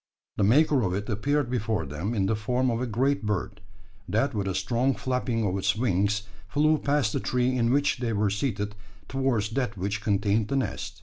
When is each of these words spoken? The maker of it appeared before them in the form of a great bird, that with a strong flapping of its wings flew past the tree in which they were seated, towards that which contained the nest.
The 0.37 0.43
maker 0.43 0.81
of 0.81 0.95
it 0.95 1.07
appeared 1.09 1.47
before 1.51 1.85
them 1.85 2.15
in 2.15 2.25
the 2.25 2.35
form 2.35 2.71
of 2.71 2.81
a 2.81 2.87
great 2.87 3.23
bird, 3.23 3.61
that 4.09 4.33
with 4.33 4.47
a 4.47 4.55
strong 4.55 4.95
flapping 4.95 5.45
of 5.45 5.55
its 5.59 5.75
wings 5.75 6.23
flew 6.49 6.79
past 6.79 7.13
the 7.13 7.19
tree 7.19 7.55
in 7.55 7.71
which 7.71 7.97
they 7.99 8.11
were 8.11 8.31
seated, 8.31 8.73
towards 9.07 9.49
that 9.51 9.77
which 9.77 10.01
contained 10.01 10.47
the 10.47 10.55
nest. 10.55 10.99